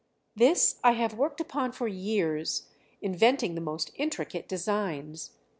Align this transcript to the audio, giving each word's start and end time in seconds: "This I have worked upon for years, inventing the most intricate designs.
"This 0.35 0.79
I 0.83 0.93
have 0.93 1.13
worked 1.13 1.39
upon 1.39 1.73
for 1.73 1.87
years, 1.87 2.67
inventing 3.03 3.53
the 3.53 3.61
most 3.61 3.91
intricate 3.93 4.47
designs. 4.49 5.33